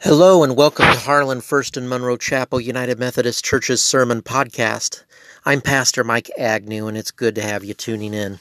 Hello 0.00 0.44
and 0.44 0.54
welcome 0.54 0.84
to 0.84 0.98
Harlan 0.98 1.40
First 1.40 1.74
and 1.78 1.88
Monroe 1.88 2.18
Chapel 2.18 2.60
United 2.60 2.98
Methodist 2.98 3.42
Church's 3.42 3.80
Sermon 3.80 4.20
Podcast. 4.20 5.04
I'm 5.46 5.62
Pastor 5.62 6.04
Mike 6.04 6.30
Agnew 6.36 6.86
and 6.86 6.98
it's 6.98 7.10
good 7.10 7.34
to 7.36 7.42
have 7.42 7.64
you 7.64 7.72
tuning 7.72 8.12
in. 8.12 8.38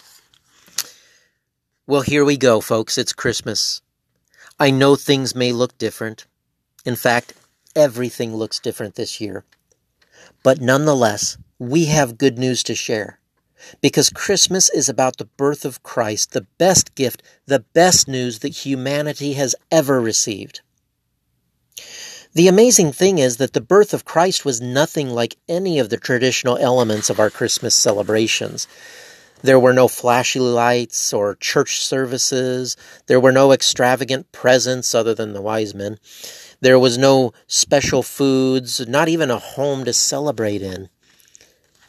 Well, 1.88 2.02
here 2.02 2.26
we 2.26 2.36
go, 2.36 2.60
folks. 2.60 2.98
It's 2.98 3.14
Christmas. 3.14 3.82
I 4.60 4.70
know 4.70 4.98
things 4.98 5.34
may 5.34 5.54
look 5.54 5.78
different. 5.78 6.26
In 6.84 6.98
fact, 6.98 7.34
everything 7.74 8.36
looks 8.36 8.60
different 8.60 8.96
this 8.96 9.22
year. 9.22 9.46
But 10.44 10.60
nonetheless, 10.60 11.38
we 11.58 11.86
have 11.86 12.18
good 12.18 12.38
news 12.38 12.64
to 12.64 12.76
share. 12.76 13.18
Because 13.80 14.10
Christmas 14.10 14.70
is 14.70 14.90
about 14.90 15.18
the 15.18 15.26
birth 15.38 15.64
of 15.64 15.84
Christ, 15.84 16.34
the 16.34 16.46
best 16.58 16.96
gift, 16.96 17.24
the 17.46 17.62
best 17.62 18.10
news 18.10 18.40
that 18.40 18.66
humanity 18.66 19.34
has 19.34 19.56
ever 19.72 20.02
received. 20.02 20.60
The 22.36 22.50
amazing 22.50 22.92
thing 22.92 23.18
is 23.18 23.38
that 23.38 23.54
the 23.54 23.62
birth 23.62 23.94
of 23.94 24.04
Christ 24.04 24.44
was 24.44 24.60
nothing 24.60 25.10
like 25.10 25.38
any 25.48 25.80
of 25.80 25.90
the 25.90 25.96
traditional 25.96 26.58
elements 26.58 27.10
of 27.10 27.18
our 27.18 27.30
Christmas 27.30 27.74
celebrations. 27.74 28.68
There 29.42 29.58
were 29.58 29.72
no 29.72 29.88
flashy 29.88 30.42
lights 30.42 31.14
or 31.14 31.36
church 31.36 31.80
services. 31.80 32.76
There 33.08 33.22
were 33.22 33.32
no 33.32 33.54
extravagant 33.54 34.34
presents 34.34 34.94
other 34.94 35.14
than 35.14 35.32
the 35.32 35.42
wise 35.42 35.74
men. 35.74 35.98
There 36.60 36.78
was 36.78 36.98
no 36.98 37.32
special 37.48 38.04
foods, 38.04 38.86
not 38.86 39.08
even 39.08 39.32
a 39.32 39.40
home 39.40 39.86
to 39.86 39.94
celebrate 39.94 40.62
in. 40.62 40.90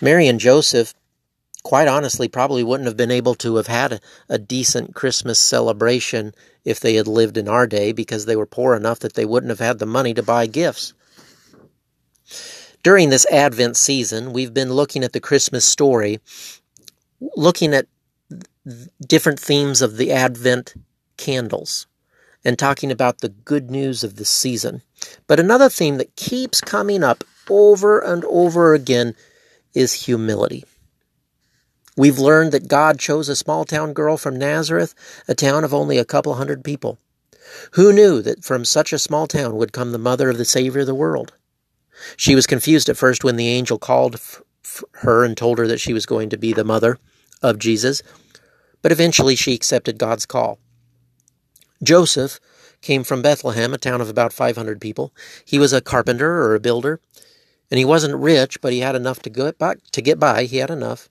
Mary 0.01 0.29
and 0.29 0.39
Joseph, 0.39 0.95
quite 1.67 1.89
honestly, 1.89 2.29
probably 2.29 2.63
wouldn't 2.63 2.87
have 2.87 2.97
been 2.97 3.11
able 3.11 3.35
to 3.35 3.57
have 3.57 3.67
had 3.67 3.95
a, 3.95 4.01
a 4.29 4.39
decent 4.39 4.95
Christmas 4.95 5.37
celebration 5.37 6.33
if 6.65 6.79
they 6.79 6.95
had 6.95 7.09
lived 7.09 7.37
in 7.37 7.49
our 7.49 7.67
day 7.67 7.91
because 7.91 8.25
they 8.25 8.37
were 8.37 8.47
poor 8.47 8.77
enough 8.77 9.01
that 9.01 9.15
they 9.15 9.25
wouldn't 9.25 9.51
have 9.51 9.59
had 9.59 9.81
the 9.81 9.85
money 9.85 10.15
to 10.15 10.23
buy 10.23 10.47
gifts. 10.47 10.95
During 12.85 13.11
this 13.11 13.27
Advent 13.33 13.77
season, 13.77 14.33
we've 14.33 14.55
been 14.55 14.75
looking 14.75 15.03
at 15.03 15.13
the 15.13 15.19
Christmas 15.19 15.65
story, 15.65 16.21
looking 17.35 17.75
at 17.75 17.89
different 19.05 19.41
themes 19.41 19.83
of 19.83 19.97
the 19.97 20.13
Advent 20.13 20.75
candles, 21.17 21.89
and 22.45 22.57
talking 22.57 22.93
about 22.93 23.23
the 23.23 23.31
good 23.31 23.73
news 23.73 24.05
of 24.05 24.15
the 24.15 24.25
season. 24.25 24.83
But 25.27 25.41
another 25.41 25.69
theme 25.69 25.97
that 25.97 26.15
keeps 26.15 26.61
coming 26.61 27.03
up 27.03 27.25
over 27.51 27.99
and 27.99 28.25
over 28.27 28.73
again 28.73 29.17
is 29.75 30.05
humility. 30.05 30.65
We've 31.97 32.19
learned 32.19 32.53
that 32.53 32.69
God 32.69 32.99
chose 32.99 33.29
a 33.29 33.37
small 33.37 33.65
town 33.65 33.95
girl 33.95 34.17
from 34.17 34.39
Nazareth, 34.39 34.95
a 35.27 35.35
town 35.35 35.65
of 35.65 35.73
only 35.73 35.97
a 35.97 36.05
couple 36.05 36.35
hundred 36.35 36.63
people. 36.63 36.99
Who 37.73 37.93
knew 37.93 38.21
that 38.23 38.45
from 38.45 38.65
such 38.65 38.93
a 38.93 38.99
small 38.99 39.27
town 39.27 39.57
would 39.57 39.73
come 39.73 39.93
the 39.93 39.99
mother 39.99 40.29
of 40.29 40.37
the 40.37 40.45
Savior 40.45 40.81
of 40.81 40.87
the 40.87 40.95
world? 40.95 41.33
She 42.17 42.35
was 42.35 42.47
confused 42.47 42.89
at 42.89 42.97
first 42.99 43.25
when 43.25 43.37
the 43.37 43.49
angel 43.49 43.79
called 43.79 44.21
her 44.93 45.25
and 45.25 45.37
told 45.37 45.59
her 45.59 45.67
that 45.67 45.81
she 45.81 45.95
was 45.95 46.07
going 46.07 46.29
to 46.31 46.37
be 46.37 46.53
the 46.53 46.65
mother 46.65 46.99
of 47.43 47.59
Jesus, 47.59 48.03
but 48.83 48.93
eventually 48.93 49.37
she 49.37 49.55
accepted 49.55 49.97
God's 49.97 50.27
call. 50.27 50.59
Joseph 51.83 52.41
came 52.83 53.05
from 53.05 53.23
Bethlehem, 53.23 53.73
a 53.73 53.79
town 53.79 54.01
of 54.01 54.09
about 54.09 54.33
500 54.33 54.81
people. 54.81 55.15
He 55.45 55.59
was 55.59 55.73
a 55.73 55.81
carpenter 55.81 56.43
or 56.43 56.55
a 56.55 56.61
builder, 56.61 57.01
and 57.71 57.79
he 57.79 57.85
wasn't 57.85 58.17
rich, 58.17 58.61
but 58.61 58.73
he 58.73 58.81
had 58.81 58.95
enough 58.95 59.21
to 59.23 59.31
get 59.31 59.59
by. 59.59 59.77
To 59.93 60.03
get 60.03 60.19
by. 60.19 60.45
He 60.45 60.59
had 60.59 60.71
enough. 60.71 61.09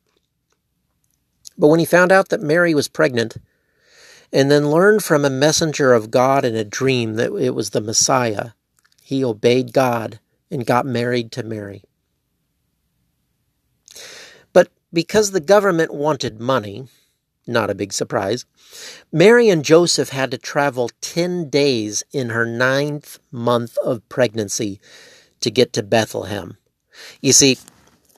But 1.58 1.68
when 1.68 1.80
he 1.80 1.86
found 1.86 2.12
out 2.12 2.30
that 2.30 2.42
Mary 2.42 2.74
was 2.74 2.88
pregnant, 2.88 3.38
and 4.32 4.52
then 4.52 4.70
learned 4.70 5.04
from 5.04 5.24
a 5.24 5.30
messenger 5.30 5.94
of 5.94 6.12
God 6.12 6.44
in 6.44 6.56
a 6.56 6.64
dream 6.64 7.14
that 7.14 7.34
it 7.36 7.56
was 7.56 7.70
the 7.70 7.82
Messiah, 7.82 8.50
he 9.02 9.24
obeyed 9.24 9.72
God 9.72 10.20
and 10.52 10.66
got 10.66 10.86
married 10.86 11.32
to 11.34 11.44
Mary. 11.44 11.84
But 14.52 14.70
because 14.92 15.32
the 15.32 15.40
government 15.40 15.94
wanted 15.94 16.40
money, 16.40 16.88
not 17.48 17.70
a 17.70 17.76
big 17.76 17.94
surprise, 17.94 18.46
Mary 19.12 19.50
and 19.50 19.64
Joseph 19.64 20.10
had 20.10 20.32
to 20.32 20.38
travel 20.38 20.90
10 21.02 21.50
days 21.50 22.04
in 22.12 22.30
her 22.30 22.46
ninth 22.46 23.20
month 23.32 23.78
of 23.78 24.08
pregnancy 24.10 24.80
to 25.42 25.52
get 25.52 25.72
to 25.74 25.84
Bethlehem. 25.84 26.58
You 27.22 27.34
see, 27.34 27.58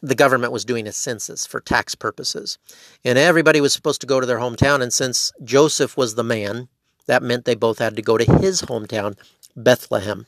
the 0.02 0.16
government 0.16 0.52
was 0.52 0.66
doing 0.66 0.88
a 0.88 0.92
census 0.92 1.46
for 1.46 1.60
tax 1.60 1.96
purposes. 1.96 2.58
And 3.04 3.18
everybody 3.18 3.62
was 3.62 3.74
supposed 3.74 4.02
to 4.02 4.08
go 4.08 4.20
to 4.20 4.26
their 4.26 4.40
hometown. 4.40 4.82
And 4.82 4.94
since 4.94 5.32
Joseph 5.44 5.98
was 5.98 6.16
the 6.16 6.24
man, 6.24 6.68
that 7.08 7.24
meant 7.24 7.46
they 7.46 7.56
both 7.56 7.80
had 7.80 7.96
to 7.96 8.02
go 8.02 8.18
to 8.18 8.40
his 8.40 8.64
hometown, 8.64 9.18
Bethlehem. 9.56 10.26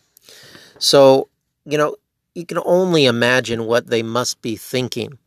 So, 0.80 1.30
you 1.66 1.78
know, 1.78 1.96
you 2.34 2.46
can 2.46 2.60
only 2.66 3.06
imagine 3.06 3.66
what 3.66 3.88
they 3.88 4.02
must 4.02 4.42
be 4.42 4.56
thinking. 4.56 5.18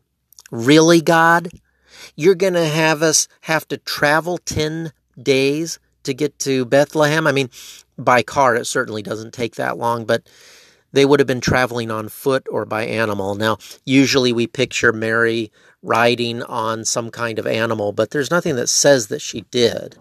Really, 0.51 1.01
God? 1.01 1.51
You're 2.17 2.35
going 2.35 2.55
to 2.55 2.67
have 2.67 3.03
us 3.03 3.29
have 3.43 3.69
to 3.69 3.77
travel 3.77 4.39
10 4.39 4.93
days 5.21 5.79
to 6.05 6.15
get 6.15 6.39
to 6.41 6.65
Bethlehem? 6.65 7.27
I 7.27 7.33
mean, 7.33 7.51
by 7.99 8.23
car, 8.23 8.57
it 8.57 8.67
certainly 8.67 9.03
doesn't 9.03 9.35
take 9.35 9.57
that 9.57 9.79
long, 9.79 10.05
but 10.05 10.29
they 10.93 11.05
would 11.05 11.21
have 11.21 11.27
been 11.27 11.41
traveling 11.41 11.91
on 11.91 12.09
foot 12.09 12.47
or 12.51 12.65
by 12.65 12.85
animal. 12.85 13.35
Now, 13.35 13.59
usually 13.85 14.33
we 14.33 14.47
picture 14.47 14.93
Mary 14.93 15.51
riding 15.83 16.43
on 16.45 16.85
some 16.85 17.11
kind 17.11 17.39
of 17.39 17.47
animal, 17.47 17.93
but 17.93 18.11
there's 18.11 18.31
nothing 18.31 18.57
that 18.57 18.69
says 18.69 19.09
that 19.09 19.21
she 19.21 19.43
did. 19.51 19.97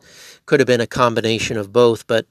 Could 0.45 0.59
have 0.59 0.67
been 0.67 0.81
a 0.81 0.87
combination 0.87 1.57
of 1.57 1.73
both, 1.73 2.05
but 2.07 2.25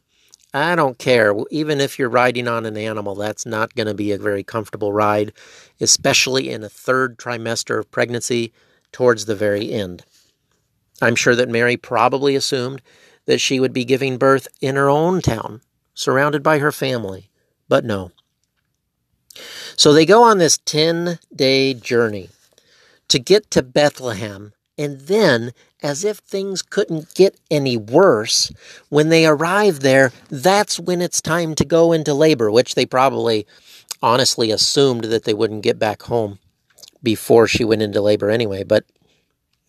I 0.52 0.74
don't 0.74 0.98
care. 0.98 1.34
Even 1.50 1.80
if 1.80 1.98
you're 1.98 2.08
riding 2.08 2.48
on 2.48 2.66
an 2.66 2.76
animal, 2.76 3.14
that's 3.14 3.46
not 3.46 3.74
going 3.74 3.86
to 3.86 3.94
be 3.94 4.12
a 4.12 4.18
very 4.18 4.42
comfortable 4.42 4.92
ride, 4.92 5.32
especially 5.80 6.50
in 6.50 6.62
a 6.62 6.68
third 6.68 7.18
trimester 7.18 7.78
of 7.78 7.90
pregnancy 7.90 8.52
towards 8.92 9.24
the 9.24 9.36
very 9.36 9.72
end. 9.72 10.04
I'm 11.00 11.14
sure 11.14 11.36
that 11.36 11.48
Mary 11.48 11.76
probably 11.76 12.34
assumed 12.34 12.82
that 13.26 13.40
she 13.40 13.60
would 13.60 13.72
be 13.72 13.84
giving 13.84 14.18
birth 14.18 14.48
in 14.60 14.76
her 14.76 14.90
own 14.90 15.22
town, 15.22 15.60
surrounded 15.94 16.42
by 16.42 16.58
her 16.58 16.72
family. 16.72 17.30
But 17.68 17.84
no, 17.84 18.10
so 19.76 19.92
they 19.92 20.06
go 20.06 20.22
on 20.22 20.38
this 20.38 20.58
10 20.58 21.18
day 21.34 21.74
journey 21.74 22.28
to 23.08 23.18
get 23.18 23.50
to 23.50 23.62
Bethlehem. 23.62 24.52
And 24.78 25.00
then, 25.00 25.52
as 25.82 26.04
if 26.04 26.18
things 26.18 26.62
couldn't 26.62 27.14
get 27.14 27.38
any 27.50 27.76
worse, 27.76 28.50
when 28.88 29.10
they 29.10 29.26
arrive 29.26 29.80
there, 29.80 30.10
that's 30.30 30.80
when 30.80 31.02
it's 31.02 31.20
time 31.20 31.54
to 31.56 31.66
go 31.66 31.92
into 31.92 32.14
labor, 32.14 32.50
which 32.50 32.74
they 32.74 32.86
probably 32.86 33.46
honestly 34.02 34.50
assumed 34.50 35.04
that 35.04 35.24
they 35.24 35.34
wouldn't 35.34 35.62
get 35.62 35.78
back 35.78 36.02
home 36.04 36.38
before 37.02 37.46
she 37.46 37.64
went 37.64 37.82
into 37.82 38.00
labor 38.00 38.30
anyway. 38.30 38.62
But 38.62 38.84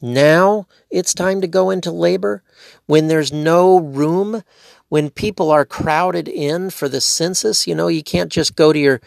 now 0.01 0.67
it's 0.89 1.13
time 1.13 1.41
to 1.41 1.47
go 1.47 1.69
into 1.69 1.91
labor 1.91 2.43
when 2.85 3.07
there's 3.07 3.33
no 3.33 3.79
room, 3.79 4.43
when 4.89 5.09
people 5.09 5.51
are 5.51 5.65
crowded 5.65 6.27
in 6.27 6.69
for 6.69 6.87
the 6.87 7.01
census. 7.01 7.67
You 7.67 7.75
know, 7.75 7.87
you 7.87 8.03
can't 8.03 8.31
just 8.31 8.55
go 8.55 8.71
to 8.71 8.79
your 8.79 9.01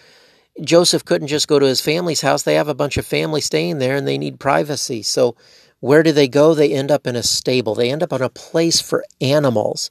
Joseph 0.62 1.04
couldn't 1.04 1.28
just 1.28 1.48
go 1.48 1.58
to 1.58 1.66
his 1.66 1.80
family's 1.80 2.20
house. 2.20 2.42
They 2.42 2.54
have 2.54 2.68
a 2.68 2.74
bunch 2.74 2.96
of 2.96 3.06
family 3.06 3.40
staying 3.40 3.78
there 3.78 3.96
and 3.96 4.06
they 4.06 4.18
need 4.18 4.38
privacy. 4.38 5.02
So, 5.02 5.36
where 5.80 6.02
do 6.02 6.12
they 6.12 6.28
go? 6.28 6.54
They 6.54 6.72
end 6.72 6.90
up 6.90 7.06
in 7.06 7.16
a 7.16 7.22
stable. 7.22 7.74
They 7.74 7.90
end 7.90 8.02
up 8.02 8.12
on 8.12 8.22
a 8.22 8.30
place 8.30 8.80
for 8.80 9.04
animals. 9.20 9.90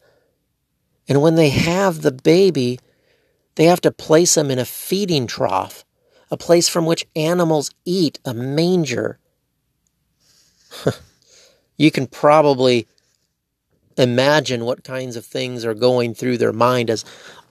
And 1.07 1.21
when 1.21 1.35
they 1.35 1.49
have 1.49 2.01
the 2.01 2.11
baby, 2.11 2.79
they 3.55 3.65
have 3.65 3.81
to 3.81 3.91
place 3.91 4.35
them 4.35 4.49
in 4.49 4.57
a 4.57 4.65
feeding 4.65 5.27
trough, 5.27 5.85
a 6.31 6.37
place 6.37 6.67
from 6.67 6.85
which 6.85 7.05
animals 7.15 7.69
eat, 7.85 8.19
a 8.25 8.33
manger. 8.33 9.19
you 11.77 11.91
can 11.91 12.07
probably 12.07 12.87
imagine 13.97 14.65
what 14.65 14.83
kinds 14.83 15.15
of 15.15 15.25
things 15.25 15.65
are 15.65 15.73
going 15.73 16.13
through 16.13 16.37
their 16.37 16.53
mind 16.53 16.89
as 16.89 17.05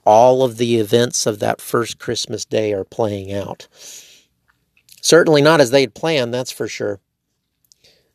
all 0.05 0.43
of 0.43 0.57
the 0.57 0.77
events 0.77 1.25
of 1.25 1.39
that 1.39 1.61
first 1.61 1.99
Christmas 1.99 2.45
day 2.45 2.73
are 2.73 2.83
playing 2.83 3.33
out. 3.33 3.67
Certainly 5.01 5.41
not 5.41 5.61
as 5.61 5.71
they'd 5.71 5.93
planned, 5.93 6.33
that's 6.33 6.51
for 6.51 6.67
sure. 6.67 6.99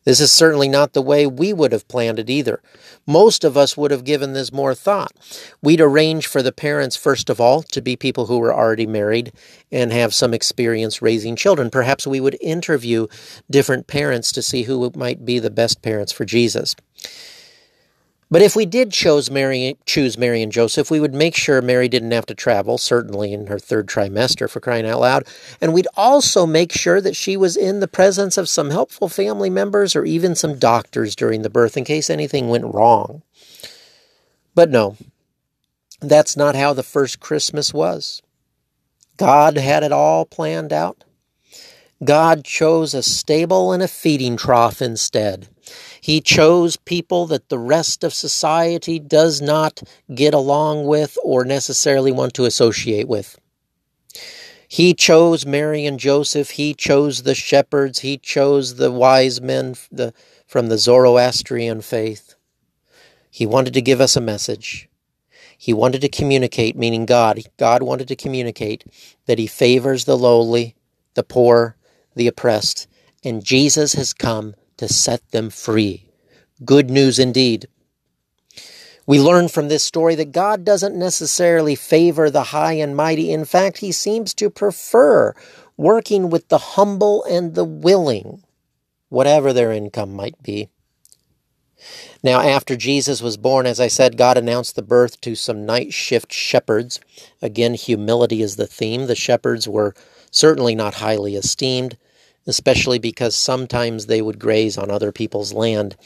This 0.05 0.21
is 0.21 0.33
certainly 0.33 0.69
not 0.69 0.95
the 0.95 1.03
way 1.03 1.27
we 1.27 1.53
would 1.53 1.73
have 1.73 1.87
planned 1.87 2.19
it 2.19 2.31
either. 2.31 2.63
Most 3.07 3.45
of 3.45 3.59
us 3.59 3.77
would 3.77 3.91
have 3.91 4.05
given 4.05 4.33
this 4.33 4.51
more 4.51 4.75
thought. 4.75 5.13
We'd 5.61 5.83
arrange 5.83 6.27
for 6.27 6.41
the 6.41 6.51
parents, 6.51 6.97
first 6.97 7.29
of 7.29 7.43
all, 7.43 7.63
to 7.65 7.83
be 7.83 7.95
people 7.95 8.25
who 8.25 8.39
were 8.39 8.55
already 8.55 8.87
married 8.87 9.33
and 9.71 9.93
have 9.93 10.15
some 10.15 10.33
experience 10.33 11.03
raising 11.03 11.37
children. 11.37 11.69
Perhaps 11.69 12.07
we 12.07 12.21
would 12.21 12.39
interview 12.41 13.07
different 13.51 13.87
parents 13.87 14.33
to 14.33 14.41
see 14.41 14.63
who 14.63 14.91
might 14.97 15.27
be 15.27 15.39
the 15.39 15.51
best 15.51 15.83
parents 15.83 16.11
for 16.11 16.25
Jesus. 16.25 16.75
But 18.31 18.43
if 18.43 18.55
we 18.57 18.67
did 18.67 18.93
chose 18.93 19.31
Mary, 19.31 19.79
choose 19.87 20.19
Mary 20.19 20.43
and 20.43 20.53
Joseph, 20.53 20.91
we 20.91 21.01
would 21.01 21.15
make 21.15 21.35
sure 21.35 21.63
Mary 21.63 21.89
didn't 21.89 22.11
have 22.11 22.27
to 22.27 22.35
travel, 22.35 22.77
certainly 22.79 23.33
in 23.33 23.47
her 23.47 23.59
third 23.59 23.87
trimester, 23.89 24.51
for 24.51 24.61
crying 24.61 24.87
out 24.87 25.01
loud. 25.01 25.27
And 25.61 25.73
we'd 25.73 25.89
also 25.97 26.47
make 26.47 26.73
sure 26.73 27.01
that 27.01 27.17
she 27.17 27.37
was 27.37 27.57
in 27.57 27.81
the 27.81 27.89
presence 27.89 28.37
of 28.37 28.49
some 28.49 28.71
helpful 28.71 29.09
family 29.09 29.51
members 29.51 29.97
or 29.97 30.05
even 30.05 30.35
some 30.35 30.59
doctors 30.59 31.17
during 31.17 31.43
the 31.43 31.51
birth 31.51 31.77
in 31.77 31.85
case 31.85 32.11
anything 32.11 32.49
went 32.49 32.73
wrong. 32.75 33.23
But 34.55 34.71
no, 34.71 34.97
That's 36.01 36.37
not 36.37 36.55
how 36.55 36.73
the 36.73 36.83
first 36.83 37.21
Christmas 37.21 37.75
was. 37.75 38.23
God 39.17 39.57
had 39.59 39.83
it 39.83 39.93
all 39.93 40.25
planned 40.25 40.73
out. 40.73 41.05
God 42.05 42.45
chose 42.45 42.95
a 42.95 43.03
stable 43.03 43.73
and 43.73 43.83
a 43.83 43.89
feeding 43.89 44.37
trough 44.37 44.81
instead. 44.81 45.49
He 46.09 46.23
chose 46.23 46.79
people 46.79 47.27
that 47.27 47.51
the 47.51 47.59
rest 47.59 48.03
of 48.03 48.15
society 48.15 48.99
does 48.99 49.43
not 49.43 49.83
get 50.15 50.33
along 50.33 50.87
with 50.87 51.19
or 51.23 51.45
necessarily 51.45 52.13
want 52.13 52.33
to 52.33 52.47
associate 52.47 53.07
with. 53.07 53.39
He 54.67 54.95
chose 54.95 55.45
Mary 55.45 55.85
and 55.85 56.01
Joseph. 56.01 56.53
He 56.53 56.73
chose 56.73 57.25
the 57.25 57.35
shepherds. 57.35 57.99
He 57.99 58.17
chose 58.17 58.77
the 58.77 58.91
wise 58.91 59.43
men 59.43 59.75
from 59.75 60.69
the 60.71 60.79
Zoroastrian 60.79 61.83
faith. 61.83 62.37
He 63.31 63.45
wanted 63.45 63.75
to 63.75 63.83
give 63.83 64.01
us 64.01 64.17
a 64.17 64.23
message. 64.23 64.89
He 65.59 65.75
wanted 65.75 66.01
to 66.01 66.09
communicate, 66.09 66.75
meaning 66.75 67.05
God. 67.05 67.41
God 67.59 67.83
wanted 67.83 68.09
to 68.09 68.17
communicate 68.17 68.83
that 69.27 69.39
He 69.39 69.47
favors 69.47 70.07
the 70.07 70.17
lowly, 70.17 70.75
the 71.13 71.23
poor, 71.23 71.77
the 72.15 72.29
oppressed, 72.29 72.89
and 73.23 73.45
Jesus 73.45 73.93
has 73.93 74.15
come 74.15 74.55
to 74.79 74.89
set 74.89 75.31
them 75.31 75.51
free. 75.51 76.09
Good 76.65 76.91
news 76.91 77.19
indeed. 77.19 77.69
We 79.07 79.21
learn 79.21 79.49
from 79.49 79.69
this 79.69 79.85
story 79.85 80.15
that 80.17 80.33
God 80.33 80.65
doesn't 80.65 80.95
necessarily 80.95 81.75
favor 81.75 82.31
the 82.31 82.45
high 82.45 82.75
and 82.75 82.97
mighty. 82.97 83.33
In 83.33 83.45
fact, 83.45 83.79
He 83.79 83.93
seems 83.93 84.35
to 84.35 84.51
prefer 84.51 85.35
working 85.77 86.29
with 86.29 86.49
the 86.49 86.59
humble 86.59 87.25
and 87.25 87.55
the 87.55 87.65
willing, 87.65 88.43
whatever 89.09 89.53
their 89.53 89.73
income 89.73 90.13
might 90.13 90.43
be. 90.43 90.69
Now, 92.23 92.41
after 92.41 92.77
Jesus 92.77 93.23
was 93.23 93.37
born, 93.37 93.65
as 93.65 93.79
I 93.79 93.87
said, 93.87 94.17
God 94.17 94.37
announced 94.37 94.75
the 94.75 94.83
birth 94.83 95.21
to 95.21 95.35
some 95.37 95.65
night 95.65 95.95
shift 95.95 96.33
shepherds. 96.33 97.01
Again, 97.41 97.75
humility 97.75 98.43
is 98.43 98.57
the 98.57 98.67
theme. 98.67 99.07
The 99.07 99.15
shepherds 99.15 99.69
were 99.69 99.95
certainly 100.31 100.75
not 100.75 100.95
highly 100.95 101.37
esteemed, 101.37 101.97
especially 102.49 102.99
because 102.99 103.37
sometimes 103.37 104.07
they 104.07 104.23
would 104.23 104.39
graze 104.39 104.77
on 104.77 104.91
other 104.91 105.13
people's 105.13 105.53
land. 105.53 105.97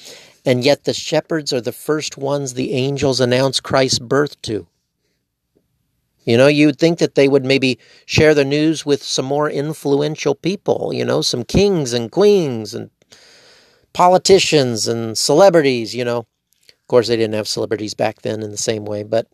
And 0.44 0.64
yet, 0.64 0.84
the 0.84 0.92
shepherds 0.92 1.52
are 1.52 1.60
the 1.60 1.72
first 1.72 2.18
ones 2.18 2.54
the 2.54 2.72
angels 2.72 3.20
announce 3.20 3.60
Christ's 3.60 4.00
birth 4.00 4.42
to. 4.42 4.66
You 6.24 6.36
know, 6.36 6.48
you'd 6.48 6.78
think 6.78 6.98
that 6.98 7.14
they 7.14 7.28
would 7.28 7.44
maybe 7.44 7.78
share 8.06 8.34
the 8.34 8.44
news 8.44 8.84
with 8.84 9.02
some 9.02 9.24
more 9.24 9.50
influential 9.50 10.34
people, 10.34 10.92
you 10.92 11.04
know, 11.04 11.20
some 11.22 11.44
kings 11.44 11.92
and 11.92 12.10
queens 12.10 12.74
and 12.74 12.90
politicians 13.92 14.86
and 14.86 15.16
celebrities, 15.16 15.94
you 15.94 16.04
know. 16.04 16.18
Of 16.68 16.88
course, 16.88 17.08
they 17.08 17.16
didn't 17.16 17.34
have 17.34 17.48
celebrities 17.48 17.94
back 17.94 18.22
then 18.22 18.42
in 18.42 18.50
the 18.50 18.56
same 18.56 18.84
way, 18.84 19.02
but 19.02 19.26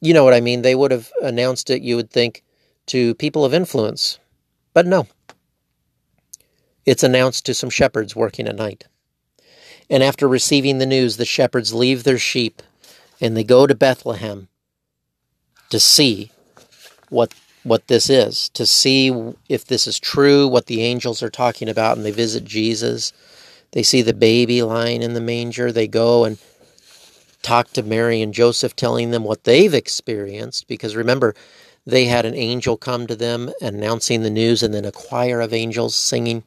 you 0.00 0.14
know 0.14 0.24
what 0.24 0.34
I 0.34 0.40
mean. 0.40 0.62
They 0.62 0.74
would 0.74 0.90
have 0.90 1.10
announced 1.22 1.70
it, 1.70 1.82
you 1.82 1.96
would 1.96 2.10
think, 2.10 2.42
to 2.86 3.14
people 3.16 3.44
of 3.44 3.54
influence. 3.54 4.18
But 4.72 4.86
no. 4.86 5.06
It's 6.88 7.02
announced 7.02 7.44
to 7.44 7.52
some 7.52 7.68
shepherds 7.68 8.16
working 8.16 8.48
at 8.48 8.56
night. 8.56 8.86
And 9.90 10.02
after 10.02 10.26
receiving 10.26 10.78
the 10.78 10.86
news, 10.86 11.18
the 11.18 11.26
shepherds 11.26 11.74
leave 11.74 12.02
their 12.02 12.16
sheep 12.16 12.62
and 13.20 13.36
they 13.36 13.44
go 13.44 13.66
to 13.66 13.74
Bethlehem 13.74 14.48
to 15.68 15.78
see 15.78 16.30
what 17.10 17.34
what 17.62 17.88
this 17.88 18.08
is, 18.08 18.48
to 18.50 18.64
see 18.64 19.34
if 19.50 19.66
this 19.66 19.86
is 19.86 20.00
true, 20.00 20.48
what 20.48 20.64
the 20.64 20.80
angels 20.80 21.22
are 21.22 21.28
talking 21.28 21.68
about, 21.68 21.98
and 21.98 22.06
they 22.06 22.10
visit 22.10 22.46
Jesus. 22.46 23.12
They 23.72 23.82
see 23.82 24.00
the 24.00 24.14
baby 24.14 24.62
lying 24.62 25.02
in 25.02 25.12
the 25.12 25.20
manger. 25.20 25.70
They 25.70 25.88
go 25.88 26.24
and 26.24 26.38
talk 27.42 27.70
to 27.72 27.82
Mary 27.82 28.22
and 28.22 28.32
Joseph, 28.32 28.74
telling 28.74 29.10
them 29.10 29.24
what 29.24 29.44
they've 29.44 29.74
experienced. 29.74 30.66
Because 30.66 30.96
remember, 30.96 31.34
they 31.84 32.06
had 32.06 32.24
an 32.24 32.34
angel 32.34 32.78
come 32.78 33.06
to 33.08 33.16
them 33.16 33.52
announcing 33.60 34.22
the 34.22 34.30
news, 34.30 34.62
and 34.62 34.72
then 34.72 34.86
a 34.86 34.92
choir 34.92 35.42
of 35.42 35.52
angels 35.52 35.94
singing. 35.94 36.44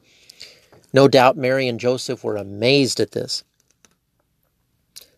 No 0.92 1.08
doubt 1.08 1.36
Mary 1.36 1.68
and 1.68 1.80
Joseph 1.80 2.22
were 2.22 2.36
amazed 2.36 3.00
at 3.00 3.12
this. 3.12 3.44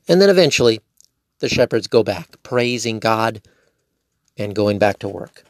And 0.06 0.20
then 0.20 0.30
eventually, 0.30 0.80
the 1.40 1.48
shepherds 1.48 1.86
go 1.86 2.02
back, 2.02 2.42
praising 2.42 2.98
God 2.98 3.42
and 4.36 4.54
going 4.54 4.78
back 4.78 4.98
to 5.00 5.08
work. 5.08 5.44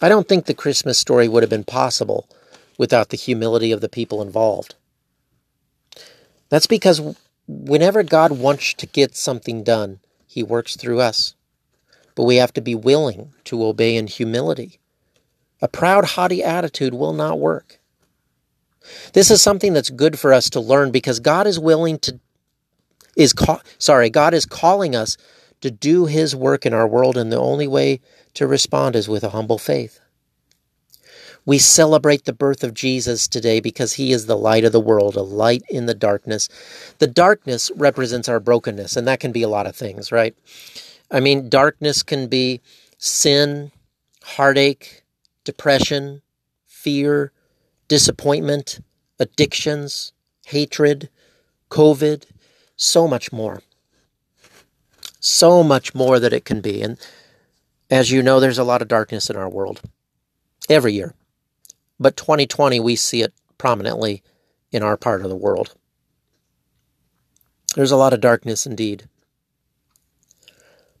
I 0.00 0.08
don't 0.08 0.28
think 0.28 0.46
the 0.46 0.54
Christmas 0.54 0.98
story 0.98 1.28
would 1.28 1.42
have 1.42 1.50
been 1.50 1.64
possible 1.64 2.28
without 2.76 3.10
the 3.10 3.16
humility 3.16 3.72
of 3.72 3.80
the 3.80 3.88
people 3.88 4.20
involved. 4.20 4.74
That's 6.48 6.66
because 6.66 7.16
whenever 7.46 8.02
God 8.02 8.32
wants 8.32 8.74
to 8.74 8.86
get 8.86 9.16
something 9.16 9.62
done, 9.62 10.00
He 10.26 10.42
works 10.42 10.76
through 10.76 11.00
us. 11.00 11.34
But 12.14 12.24
we 12.24 12.36
have 12.36 12.52
to 12.54 12.60
be 12.60 12.74
willing 12.74 13.32
to 13.44 13.64
obey 13.64 13.96
in 13.96 14.06
humility. 14.06 14.78
A 15.62 15.68
proud, 15.68 16.04
haughty 16.04 16.42
attitude 16.42 16.94
will 16.94 17.12
not 17.12 17.40
work. 17.40 17.80
This 19.12 19.30
is 19.30 19.42
something 19.42 19.72
that's 19.72 19.90
good 19.90 20.18
for 20.18 20.32
us 20.32 20.50
to 20.50 20.60
learn 20.60 20.90
because 20.90 21.20
God 21.20 21.46
is 21.46 21.58
willing 21.58 21.98
to 22.00 22.20
is 23.16 23.32
call, 23.32 23.60
sorry, 23.78 24.10
God 24.10 24.34
is 24.34 24.44
calling 24.46 24.96
us 24.96 25.16
to 25.60 25.70
do 25.70 26.06
his 26.06 26.34
work 26.34 26.66
in 26.66 26.74
our 26.74 26.86
world 26.86 27.16
and 27.16 27.32
the 27.32 27.38
only 27.38 27.68
way 27.68 28.00
to 28.34 28.46
respond 28.46 28.96
is 28.96 29.08
with 29.08 29.24
a 29.24 29.30
humble 29.30 29.58
faith. 29.58 30.00
We 31.46 31.58
celebrate 31.58 32.24
the 32.24 32.32
birth 32.32 32.64
of 32.64 32.72
Jesus 32.72 33.28
today 33.28 33.60
because 33.60 33.94
he 33.94 34.12
is 34.12 34.26
the 34.26 34.36
light 34.36 34.64
of 34.64 34.72
the 34.72 34.80
world, 34.80 35.14
a 35.14 35.22
light 35.22 35.62
in 35.68 35.86
the 35.86 35.94
darkness. 35.94 36.48
The 36.98 37.06
darkness 37.06 37.70
represents 37.76 38.28
our 38.28 38.40
brokenness, 38.40 38.96
and 38.96 39.06
that 39.06 39.20
can 39.20 39.30
be 39.30 39.42
a 39.42 39.48
lot 39.48 39.66
of 39.66 39.76
things, 39.76 40.10
right? 40.10 40.34
I 41.10 41.20
mean, 41.20 41.50
darkness 41.50 42.02
can 42.02 42.28
be 42.28 42.62
sin, 42.96 43.72
heartache, 44.22 45.04
depression, 45.44 46.22
fear, 46.64 47.30
disappointment, 47.88 48.80
addictions, 49.18 50.12
hatred, 50.46 51.08
COVID, 51.70 52.24
so 52.76 53.06
much 53.08 53.32
more. 53.32 53.62
So 55.20 55.62
much 55.62 55.94
more 55.94 56.18
that 56.20 56.32
it 56.32 56.44
can 56.44 56.60
be. 56.60 56.82
And 56.82 56.98
as 57.90 58.10
you 58.10 58.22
know, 58.22 58.40
there's 58.40 58.58
a 58.58 58.64
lot 58.64 58.82
of 58.82 58.88
darkness 58.88 59.30
in 59.30 59.36
our 59.36 59.48
world 59.48 59.80
every 60.68 60.92
year. 60.92 61.14
But 61.98 62.16
2020, 62.16 62.80
we 62.80 62.96
see 62.96 63.22
it 63.22 63.32
prominently 63.58 64.22
in 64.72 64.82
our 64.82 64.96
part 64.96 65.22
of 65.22 65.28
the 65.28 65.36
world. 65.36 65.74
There's 67.74 67.92
a 67.92 67.96
lot 67.96 68.12
of 68.12 68.20
darkness 68.20 68.66
indeed. 68.66 69.08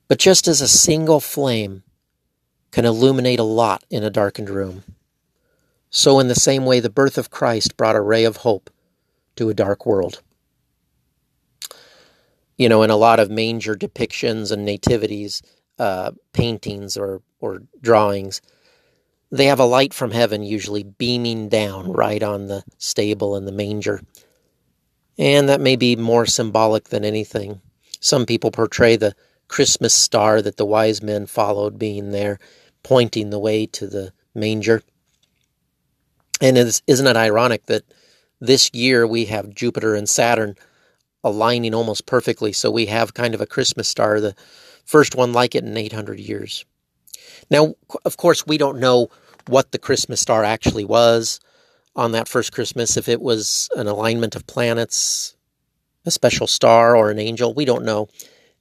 But 0.08 0.18
just 0.18 0.48
as 0.48 0.60
a 0.60 0.68
single 0.68 1.20
flame 1.20 1.82
can 2.70 2.84
illuminate 2.84 3.38
a 3.38 3.44
lot 3.44 3.84
in 3.90 4.02
a 4.02 4.10
darkened 4.10 4.50
room, 4.50 4.82
so 5.96 6.18
in 6.18 6.26
the 6.26 6.34
same 6.34 6.66
way 6.66 6.80
the 6.80 6.90
birth 6.90 7.16
of 7.18 7.30
Christ 7.30 7.76
brought 7.76 7.94
a 7.94 8.00
ray 8.00 8.24
of 8.24 8.38
hope 8.38 8.68
to 9.36 9.48
a 9.48 9.54
dark 9.54 9.86
world. 9.86 10.22
You 12.58 12.68
know, 12.68 12.82
in 12.82 12.90
a 12.90 12.96
lot 12.96 13.20
of 13.20 13.30
manger 13.30 13.76
depictions 13.76 14.50
and 14.50 14.64
nativities, 14.64 15.40
uh, 15.78 16.10
paintings 16.32 16.96
or, 16.96 17.22
or 17.38 17.62
drawings, 17.80 18.42
they 19.30 19.46
have 19.46 19.60
a 19.60 19.64
light 19.64 19.94
from 19.94 20.10
heaven 20.10 20.42
usually 20.42 20.82
beaming 20.82 21.48
down 21.48 21.92
right 21.92 22.24
on 22.24 22.48
the 22.48 22.64
stable 22.76 23.36
and 23.36 23.46
the 23.46 23.52
manger. 23.52 24.02
And 25.16 25.48
that 25.48 25.60
may 25.60 25.76
be 25.76 25.94
more 25.94 26.26
symbolic 26.26 26.88
than 26.88 27.04
anything. 27.04 27.60
Some 28.00 28.26
people 28.26 28.50
portray 28.50 28.96
the 28.96 29.14
Christmas 29.46 29.94
star 29.94 30.42
that 30.42 30.56
the 30.56 30.66
wise 30.66 31.02
men 31.04 31.26
followed 31.26 31.78
being 31.78 32.10
there, 32.10 32.40
pointing 32.82 33.30
the 33.30 33.38
way 33.38 33.66
to 33.66 33.86
the 33.86 34.12
manger. 34.34 34.82
And 36.44 36.58
isn't 36.58 37.06
it 37.06 37.16
ironic 37.16 37.64
that 37.66 37.84
this 38.38 38.70
year 38.74 39.06
we 39.06 39.24
have 39.24 39.54
Jupiter 39.54 39.94
and 39.94 40.06
Saturn 40.06 40.56
aligning 41.22 41.72
almost 41.72 42.04
perfectly? 42.04 42.52
So 42.52 42.70
we 42.70 42.84
have 42.84 43.14
kind 43.14 43.34
of 43.34 43.40
a 43.40 43.46
Christmas 43.46 43.88
star, 43.88 44.20
the 44.20 44.34
first 44.84 45.14
one 45.14 45.32
like 45.32 45.54
it 45.54 45.64
in 45.64 45.74
800 45.74 46.20
years. 46.20 46.66
Now, 47.50 47.76
of 48.04 48.18
course, 48.18 48.46
we 48.46 48.58
don't 48.58 48.78
know 48.78 49.08
what 49.46 49.72
the 49.72 49.78
Christmas 49.78 50.20
star 50.20 50.44
actually 50.44 50.84
was 50.84 51.40
on 51.96 52.12
that 52.12 52.28
first 52.28 52.52
Christmas, 52.52 52.98
if 52.98 53.08
it 53.08 53.22
was 53.22 53.70
an 53.74 53.86
alignment 53.86 54.36
of 54.36 54.46
planets, 54.46 55.36
a 56.04 56.10
special 56.10 56.46
star, 56.46 56.94
or 56.94 57.10
an 57.10 57.18
angel. 57.18 57.54
We 57.54 57.64
don't 57.64 57.86
know, 57.86 58.08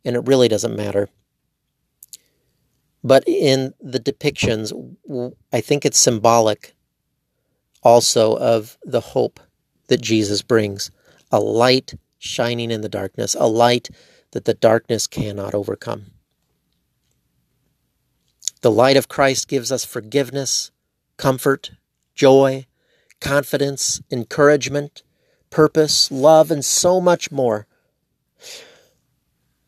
and 0.05 0.15
it 0.15 0.25
really 0.25 0.47
doesn't 0.47 0.77
matter. 0.77 1.09
But 3.03 3.25
in 3.27 3.73
the 3.81 3.99
depictions, 3.99 4.71
I 5.51 5.59
think 5.59 5.83
it's 5.83 5.99
symbolic 5.99 6.72
also 7.83 8.37
of 8.37 8.77
the 8.83 9.01
hope 9.01 9.39
that 9.87 10.01
Jesus 10.01 10.41
brings 10.41 10.91
a 11.31 11.39
light 11.39 11.93
shining 12.19 12.71
in 12.71 12.81
the 12.81 12.89
darkness, 12.89 13.35
a 13.39 13.47
light 13.47 13.89
that 14.31 14.45
the 14.45 14.53
darkness 14.53 15.07
cannot 15.07 15.53
overcome. 15.53 16.05
The 18.61 18.71
light 18.71 18.95
of 18.95 19.09
Christ 19.09 19.47
gives 19.47 19.71
us 19.71 19.83
forgiveness, 19.83 20.71
comfort, 21.17 21.71
joy, 22.15 22.65
confidence, 23.19 24.01
encouragement, 24.09 25.03
purpose, 25.49 26.09
love, 26.11 26.49
and 26.49 26.63
so 26.63 27.01
much 27.01 27.31
more. 27.31 27.67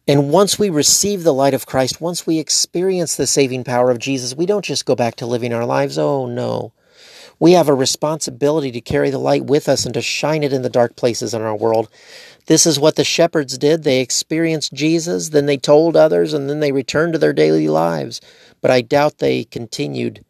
And 0.08 0.30
once 0.30 0.60
we 0.60 0.70
receive 0.70 1.24
the 1.24 1.34
light 1.34 1.54
of 1.54 1.66
Christ, 1.66 2.00
once 2.00 2.28
we 2.28 2.38
experience 2.38 3.16
the 3.16 3.28
saving 3.28 3.64
power 3.64 3.90
of 3.90 4.00
Jesus, 4.00 4.36
we 4.36 4.46
don't 4.46 4.66
just 4.66 4.86
go 4.86 4.96
back 4.96 5.16
to 5.16 5.26
living 5.26 5.54
our 5.54 5.66
lives. 5.66 5.98
Oh, 5.98 6.26
no. 6.26 6.74
We 7.40 7.52
have 7.52 7.68
a 7.68 7.74
responsibility 7.74 8.72
to 8.72 8.82
carry 8.82 9.10
the 9.10 9.18
light 9.18 9.46
with 9.46 9.68
us 9.68 9.86
and 9.86 9.94
to 9.94 10.02
shine 10.02 10.44
it 10.44 10.54
in 10.54 10.62
the 10.62 10.70
dark 10.70 10.96
places 10.96 11.34
in 11.34 11.42
our 11.42 11.56
world. 11.56 11.90
This 12.46 12.66
is 12.66 12.80
what 12.80 12.96
the 12.96 13.04
shepherds 13.04 13.58
did. 13.58 13.84
They 13.84 14.00
experienced 14.00 14.74
Jesus, 14.74 15.30
then 15.30 15.46
they 15.46 15.58
told 15.58 15.98
others, 15.98 16.34
and 16.34 16.50
then 16.50 16.60
they 16.60 16.72
returned 16.72 17.14
to 17.14 17.20
their 17.20 17.34
daily 17.34 17.68
lives. 17.68 18.22
But 18.62 18.72
I 18.72 18.82
doubt 18.82 19.18
they 19.18 19.44
continued 19.44 20.24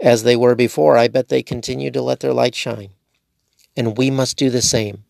as 0.00 0.22
they 0.22 0.36
were 0.36 0.54
before. 0.54 0.96
I 0.96 1.08
bet 1.08 1.28
they 1.28 1.42
continued 1.42 1.94
to 1.94 2.02
let 2.02 2.20
their 2.20 2.32
light 2.32 2.54
shine. 2.54 2.90
And 3.76 3.96
we 3.96 4.10
must 4.10 4.36
do 4.36 4.50
the 4.50 4.62
same. 4.62 5.04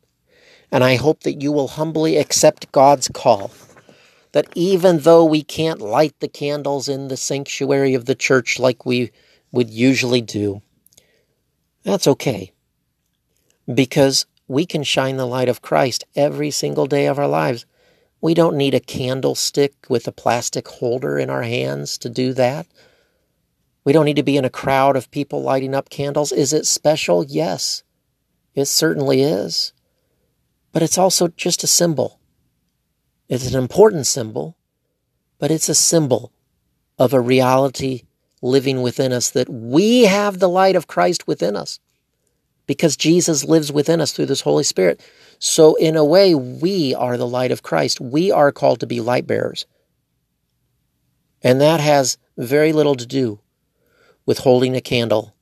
And 0.70 0.84
I 0.84 0.96
hope 0.96 1.22
that 1.22 1.40
you 1.40 1.52
will 1.52 1.68
humbly 1.68 2.16
accept 2.16 2.72
God's 2.72 3.08
call. 3.08 3.50
That 4.32 4.48
even 4.54 5.00
though 5.00 5.24
we 5.24 5.42
can't 5.42 5.80
light 5.80 6.14
the 6.20 6.28
candles 6.28 6.88
in 6.88 7.08
the 7.08 7.16
sanctuary 7.16 7.94
of 7.94 8.04
the 8.04 8.14
church 8.14 8.58
like 8.58 8.84
we 8.84 9.10
would 9.52 9.70
usually 9.70 10.20
do, 10.20 10.60
that's 11.82 12.06
okay. 12.06 12.52
Because 13.72 14.26
we 14.46 14.64
can 14.66 14.82
shine 14.82 15.16
the 15.16 15.26
light 15.26 15.48
of 15.48 15.62
Christ 15.62 16.04
every 16.16 16.50
single 16.50 16.86
day 16.86 17.06
of 17.06 17.18
our 17.18 17.28
lives. 17.28 17.66
We 18.20 18.34
don't 18.34 18.56
need 18.56 18.74
a 18.74 18.80
candlestick 18.80 19.74
with 19.88 20.08
a 20.08 20.12
plastic 20.12 20.66
holder 20.66 21.18
in 21.18 21.30
our 21.30 21.42
hands 21.42 21.98
to 21.98 22.08
do 22.08 22.32
that. 22.34 22.66
We 23.84 23.92
don't 23.92 24.06
need 24.06 24.16
to 24.16 24.22
be 24.22 24.36
in 24.36 24.44
a 24.44 24.50
crowd 24.50 24.96
of 24.96 25.10
people 25.10 25.42
lighting 25.42 25.74
up 25.74 25.88
candles. 25.88 26.32
Is 26.32 26.52
it 26.52 26.66
special? 26.66 27.24
Yes, 27.24 27.84
it 28.54 28.66
certainly 28.66 29.22
is. 29.22 29.72
But 30.72 30.82
it's 30.82 30.98
also 30.98 31.28
just 31.28 31.62
a 31.62 31.68
symbol. 31.68 32.18
It's 33.28 33.52
an 33.52 33.58
important 33.58 34.06
symbol, 34.06 34.56
but 35.38 35.50
it's 35.50 35.68
a 35.68 35.74
symbol 35.74 36.32
of 36.98 37.12
a 37.12 37.20
reality 37.20 38.02
living 38.42 38.82
within 38.82 39.12
us, 39.12 39.30
that 39.30 39.48
we 39.48 40.04
have 40.04 40.38
the 40.38 40.48
light 40.48 40.76
of 40.76 40.86
Christ 40.86 41.26
within 41.26 41.56
us 41.56 41.80
because 42.66 42.96
Jesus 42.96 43.44
lives 43.44 43.72
within 43.72 44.00
us 44.00 44.12
through 44.12 44.26
this 44.26 44.42
Holy 44.42 44.62
Spirit. 44.62 45.00
So, 45.38 45.74
in 45.76 45.96
a 45.96 46.04
way, 46.04 46.34
we 46.34 46.94
are 46.94 47.16
the 47.16 47.26
light 47.26 47.50
of 47.50 47.62
Christ. 47.62 48.00
We 48.00 48.30
are 48.30 48.52
called 48.52 48.80
to 48.80 48.86
be 48.86 49.00
light 49.00 49.26
bearers. 49.26 49.66
And 51.42 51.60
that 51.60 51.80
has 51.80 52.18
very 52.36 52.72
little 52.72 52.94
to 52.96 53.06
do 53.06 53.40
with 54.26 54.38
holding 54.38 54.76
a 54.76 54.80
candle 54.80 55.34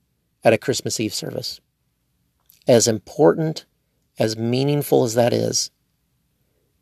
at 0.44 0.52
a 0.52 0.58
Christmas 0.58 1.00
Eve 1.00 1.12
service. 1.12 1.60
As 2.68 2.86
important, 2.86 3.64
as 4.18 4.36
meaningful 4.36 5.02
as 5.04 5.14
that 5.14 5.32
is, 5.32 5.70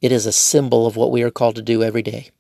it 0.01 0.13
is 0.13 0.27
a 0.27 0.33
symbol 0.33 0.87
of 0.87 0.97
what 0.97 1.11
we 1.11 1.23
are 1.23 1.31
called 1.31 1.57
to 1.57 1.63
do 1.63 1.83
every 1.83 2.03
day. 2.03 2.31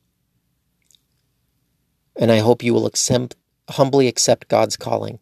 And 2.16 2.30
I 2.30 2.38
hope 2.38 2.62
you 2.62 2.74
will 2.74 2.86
accept, 2.86 3.36
humbly 3.70 4.08
accept 4.08 4.48
God's 4.48 4.76
calling, 4.76 5.18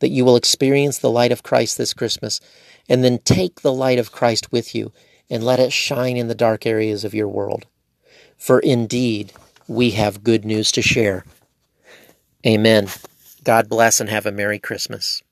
that 0.00 0.10
you 0.10 0.24
will 0.24 0.36
experience 0.36 0.98
the 0.98 1.10
light 1.10 1.32
of 1.32 1.42
Christ 1.42 1.78
this 1.78 1.94
Christmas, 1.94 2.40
and 2.88 3.02
then 3.02 3.18
take 3.18 3.60
the 3.60 3.72
light 3.72 3.98
of 3.98 4.12
Christ 4.12 4.52
with 4.52 4.74
you 4.74 4.92
and 5.30 5.42
let 5.42 5.60
it 5.60 5.72
shine 5.72 6.16
in 6.16 6.28
the 6.28 6.34
dark 6.34 6.66
areas 6.66 7.04
of 7.04 7.14
your 7.14 7.28
world. 7.28 7.66
For 8.36 8.58
indeed, 8.58 9.32
we 9.68 9.92
have 9.92 10.24
good 10.24 10.44
news 10.44 10.72
to 10.72 10.82
share. 10.82 11.24
Amen. 12.46 12.88
God 13.44 13.68
bless 13.68 14.00
and 14.00 14.10
have 14.10 14.26
a 14.26 14.32
Merry 14.32 14.58
Christmas. 14.58 15.22